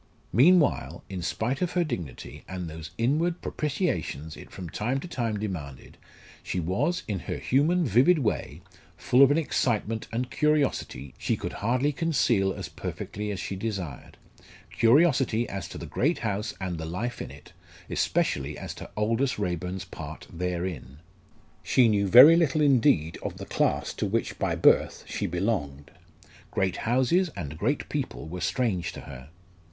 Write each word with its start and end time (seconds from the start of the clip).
Meanwhile, 0.33 1.03
in 1.09 1.21
spite 1.21 1.61
of 1.61 1.73
her 1.73 1.83
dignity 1.83 2.43
and 2.47 2.67
those 2.67 2.89
inward 2.97 3.39
propitiations 3.39 4.35
it 4.35 4.49
from 4.49 4.67
time 4.67 4.99
to 4.99 5.07
time 5.07 5.37
demanded, 5.37 5.95
she 6.41 6.59
was, 6.59 7.03
in 7.07 7.19
her 7.19 7.37
human 7.37 7.85
vivid 7.85 8.17
way, 8.17 8.61
full 8.97 9.21
of 9.21 9.29
an 9.29 9.37
excitement 9.37 10.07
and 10.11 10.31
curiosity 10.31 11.13
she 11.19 11.37
could 11.37 11.53
hardly 11.53 11.91
conceal 11.91 12.51
as 12.51 12.67
perfectly 12.67 13.29
as 13.29 13.39
she 13.39 13.55
desired 13.55 14.17
curiosity 14.71 15.47
as 15.47 15.67
to 15.67 15.77
the 15.77 15.85
great 15.85 16.17
house 16.25 16.55
and 16.59 16.79
the 16.79 16.85
life 16.85 17.21
in 17.21 17.29
it, 17.29 17.53
especially 17.87 18.57
as 18.57 18.73
to 18.73 18.89
Aldous 18.97 19.37
Raeburn's 19.37 19.85
part 19.85 20.25
therein. 20.33 20.97
She 21.61 21.87
knew 21.87 22.07
very 22.07 22.35
little 22.35 22.61
indeed 22.61 23.19
of 23.21 23.37
the 23.37 23.45
class 23.45 23.93
to 23.93 24.07
which 24.07 24.39
by 24.39 24.55
birth 24.55 25.03
she 25.07 25.27
belonged; 25.27 25.91
great 26.49 26.77
houses 26.89 27.29
and 27.37 27.55
great 27.55 27.87
people 27.87 28.27
were 28.27 28.41
strange 28.41 28.93
to 28.93 29.01
her. 29.01 29.29